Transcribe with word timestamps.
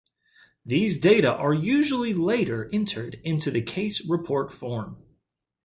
These 0.65 0.97
data 0.99 1.31
are 1.31 1.53
usually 1.53 2.11
later 2.15 2.67
entered 2.73 3.19
in 3.23 3.37
the 3.37 3.61
case 3.61 4.03
report 4.09 4.51
form. 4.51 4.97